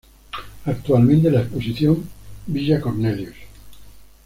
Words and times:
Actualmente 0.65 1.29
la 1.29 1.41
exposición 1.41 2.03
'Villa 2.47 2.81
Cornelius. 2.81 3.35